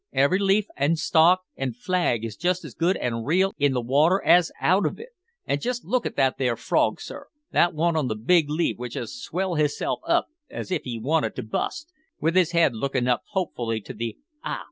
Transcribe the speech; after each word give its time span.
Every 0.13 0.39
leaf, 0.39 0.65
an' 0.77 0.95
stalk, 0.95 1.41
an' 1.57 1.73
flag 1.73 2.25
is 2.25 2.35
just 2.35 2.65
as 2.65 2.73
good 2.73 2.97
an' 2.97 3.23
real 3.23 3.53
in 3.59 3.73
the 3.73 3.81
water 3.83 4.19
as 4.25 4.51
out 4.59 4.83
of 4.87 4.99
it. 4.99 5.09
An' 5.45 5.59
just 5.59 5.85
look 5.85 6.07
at 6.07 6.15
that 6.15 6.39
there 6.39 6.55
frog, 6.55 6.99
sir, 6.99 7.27
that 7.51 7.75
one 7.75 7.95
on 7.95 8.07
the 8.07 8.15
big 8.15 8.49
leaf 8.49 8.79
which 8.79 8.95
has 8.95 9.15
swelled 9.21 9.59
hisself 9.59 9.99
up 10.07 10.25
as 10.49 10.71
if 10.71 10.81
he 10.85 10.97
wanted 10.97 11.35
to 11.35 11.43
bust, 11.43 11.93
with 12.19 12.33
his 12.35 12.51
head 12.51 12.73
looking 12.75 13.07
up 13.07 13.21
hopefully 13.33 13.79
to 13.81 13.93
the 13.93 14.17
ah! 14.43 14.59